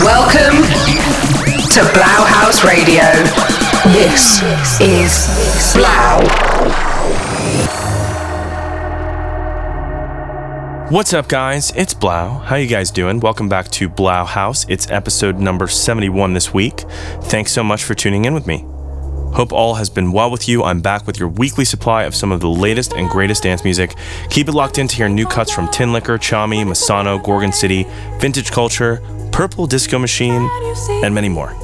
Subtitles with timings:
[0.00, 0.56] Welcome
[1.68, 3.02] to Blauhaus Radio.
[3.92, 4.40] This
[4.80, 6.22] is Blau.
[10.88, 11.72] What's up, guys?
[11.76, 12.38] It's Blau.
[12.38, 13.20] How you guys doing?
[13.20, 14.64] Welcome back to Blau House.
[14.66, 16.80] It's episode number 71 this week.
[17.24, 18.64] Thanks so much for tuning in with me.
[19.34, 20.62] Hope all has been well with you.
[20.62, 23.94] I'm back with your weekly supply of some of the latest and greatest dance music.
[24.28, 27.86] Keep it locked in to hear new cuts from Tinlicker, Chami, Massano, Gorgon City,
[28.18, 29.00] Vintage Culture,
[29.32, 30.50] Purple Disco Machine,
[31.02, 31.54] and many more.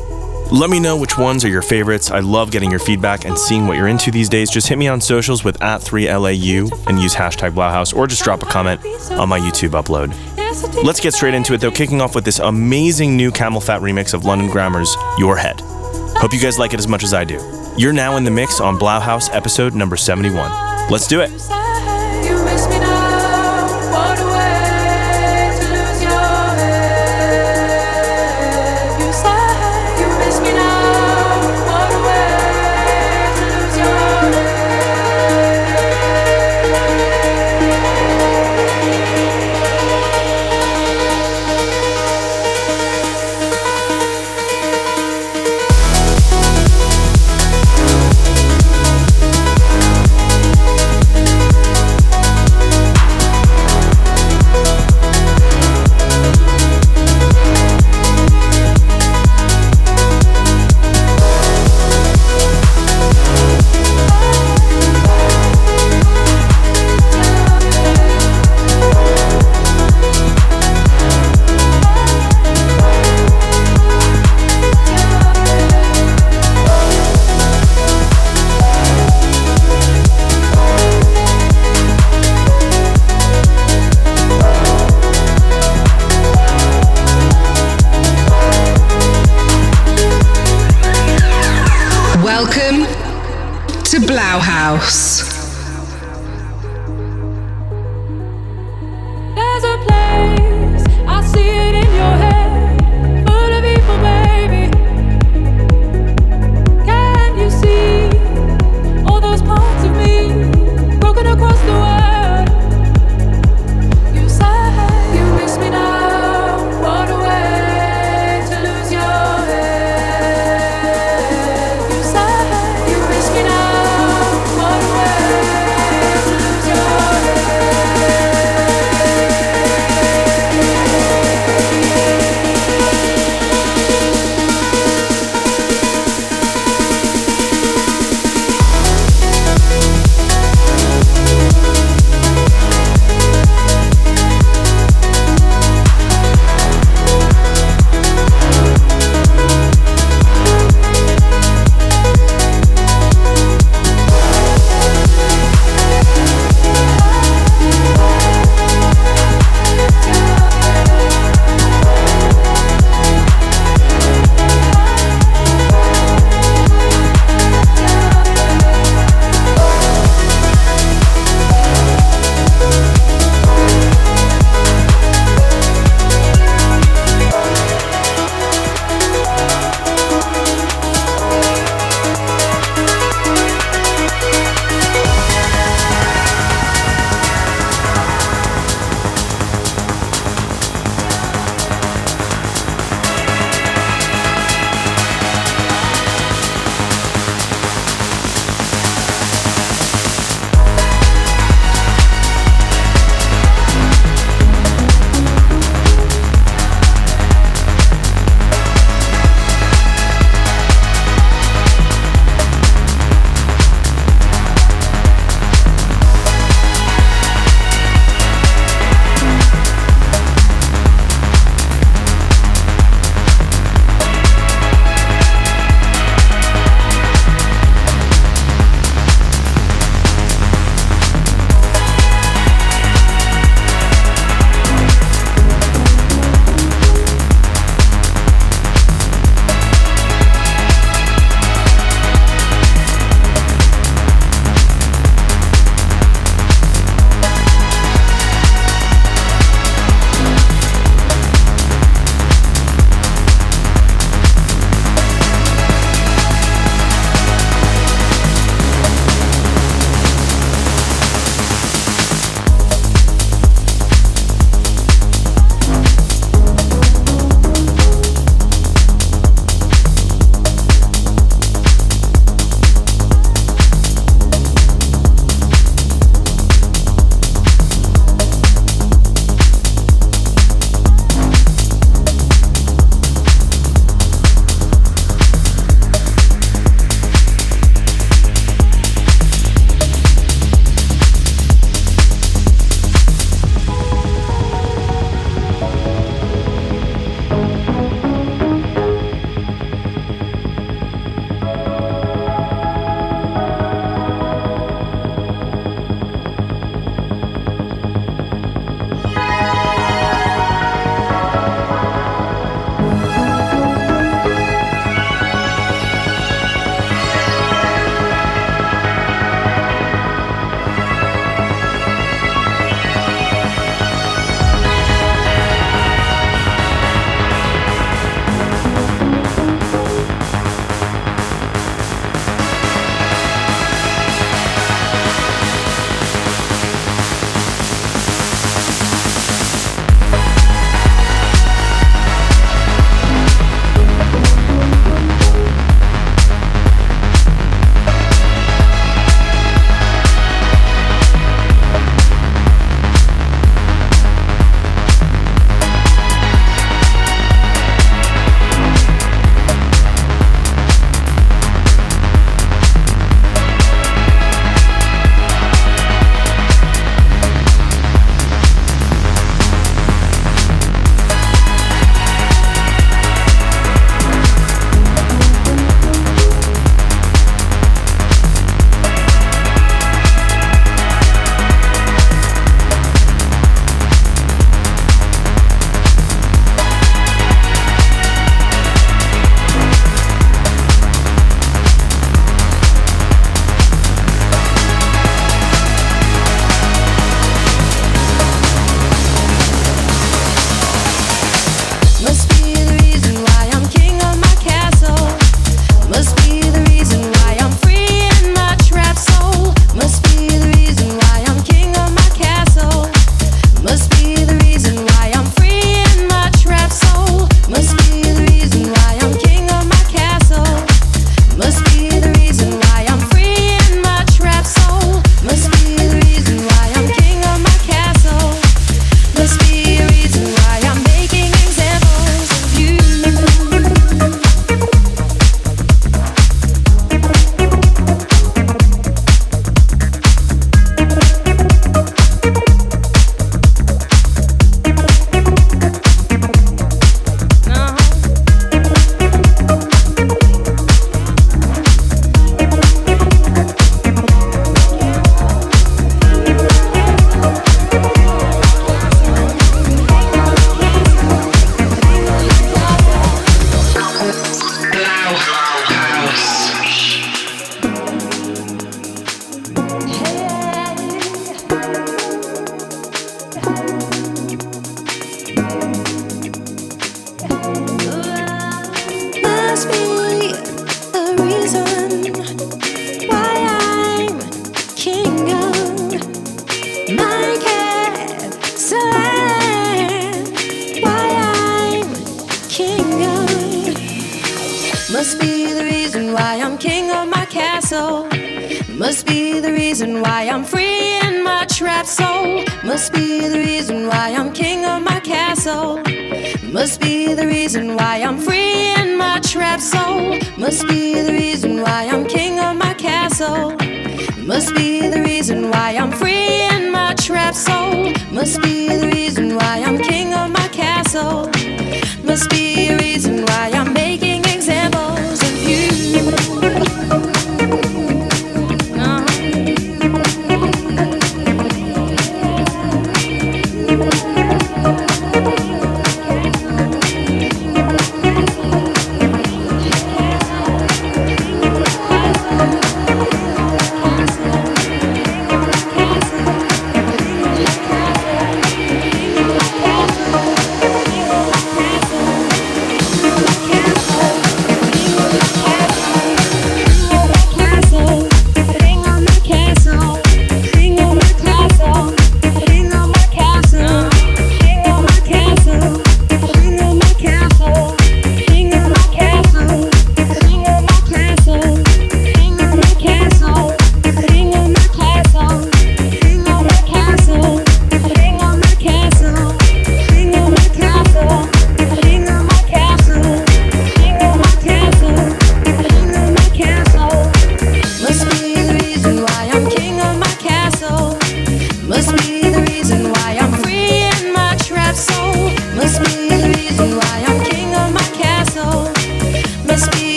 [0.51, 2.11] Let me know which ones are your favorites.
[2.11, 4.51] I love getting your feedback and seeing what you're into these days.
[4.51, 8.43] Just hit me on socials with at 3LAU and use hashtag Blauhaus or just drop
[8.43, 10.15] a comment on my YouTube upload.
[10.83, 14.25] Let's get straight into it though, kicking off with this amazing new CAMELPHAT remix of
[14.25, 15.61] London Grammar's Your Head.
[16.19, 17.39] Hope you guys like it as much as I do.
[17.77, 20.51] You're now in the mix on Blauhaus episode number 71.
[20.91, 21.31] Let's do it.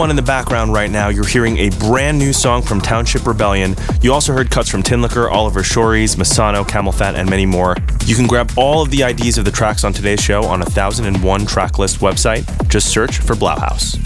[0.00, 3.76] One in the background right now, you're hearing a brand new song from Township Rebellion.
[4.00, 7.76] You also heard cuts from Tinlicker, Oliver Schories, Massano, CamelPhat, and many more.
[8.06, 10.64] You can grab all of the IDs of the tracks on today's show on a
[10.64, 12.66] 1001 tracklist website.
[12.66, 13.98] Just search for 3LAU HAUS.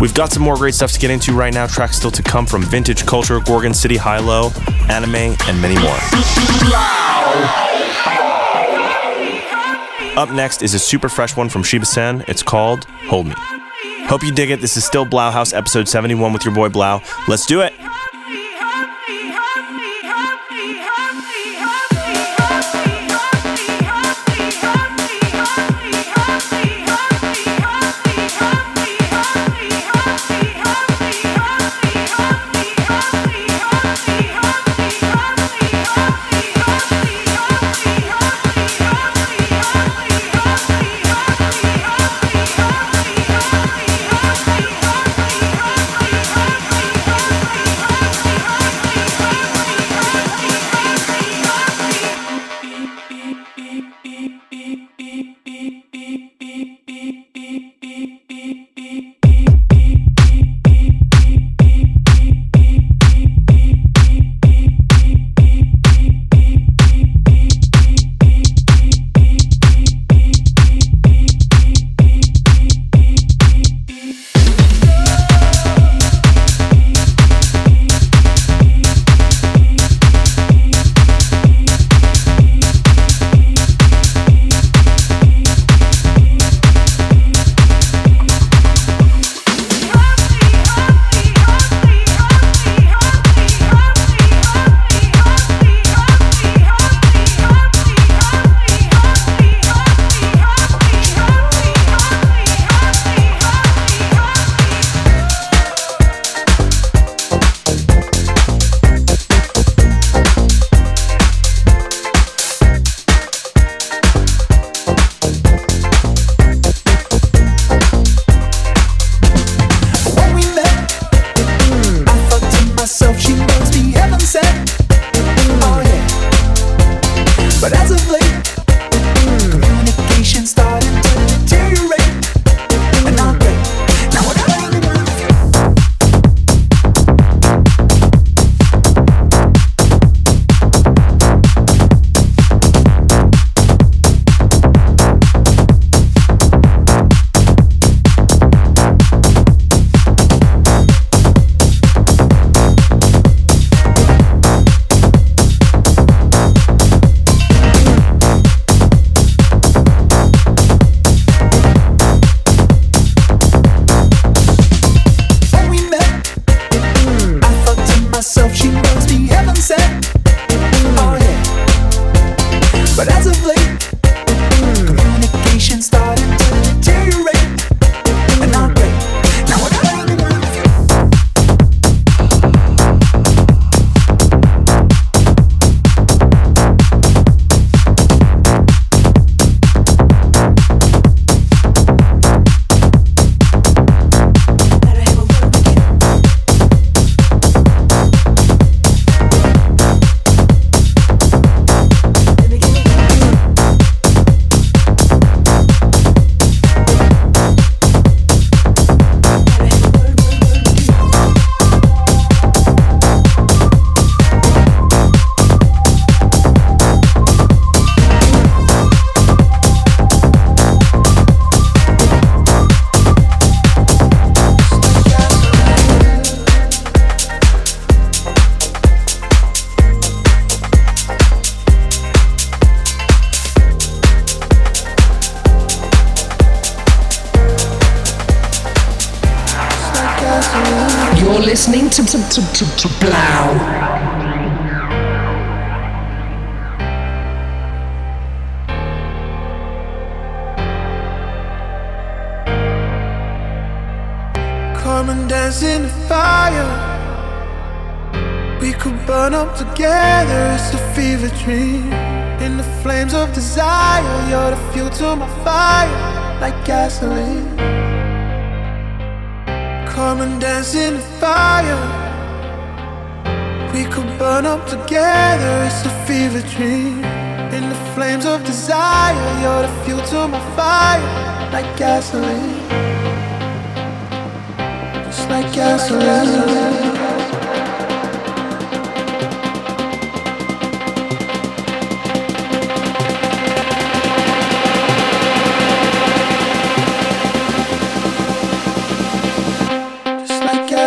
[0.00, 1.68] We've got some more great stuff to get into right now.
[1.68, 4.48] Tracks still to come from Vintage Culture, Gorgon City High Low,
[4.88, 5.94] anamē, and many more.
[10.20, 12.24] Up next is a super fresh one from Shiba San.
[12.26, 13.34] It's called Hold Me.
[14.10, 14.60] Hope you dig it.
[14.60, 17.28] This is still 3LAU HAUS episode 71 with your boy 3LAU.
[17.28, 17.72] Let's do it.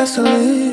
[0.05, 0.72] Dancing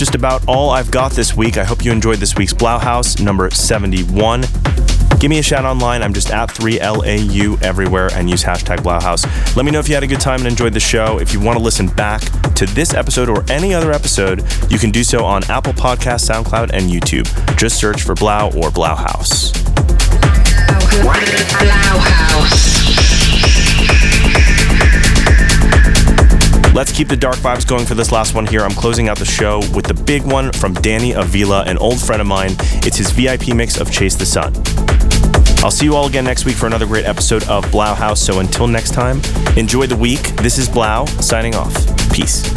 [0.00, 1.58] just about all I've got this week.
[1.58, 4.40] I hope you enjoyed this week's 3LAU HAUS number 71.
[5.18, 6.02] Give me a shout online.
[6.02, 9.56] I'm just at 3LAU everywhere and use hashtag 3LAU HAUS.
[9.56, 11.20] Let me know if you had a good time and enjoyed the show.
[11.20, 12.22] If you want to listen back
[12.54, 16.70] to this episode or any other episode, you can do so on Apple Podcasts, SoundCloud,
[16.72, 17.26] and YouTube.
[17.58, 19.52] Just search for 3LAU or 3LAU HAUS.
[26.80, 28.62] Let's keep the dark vibes going for this last one here.
[28.62, 32.22] I'm closing out the show with the big one from Danny Avila, an old friend
[32.22, 32.52] of mine.
[32.82, 34.54] It's his VIP mix of Chase the Sun.
[35.62, 38.22] I'll see you all again next week for another great episode of 3LAU HAUS.
[38.22, 39.20] So until next time,
[39.58, 40.22] enjoy the week.
[40.36, 41.74] This is 3LAU signing off.
[42.14, 42.50] Peace.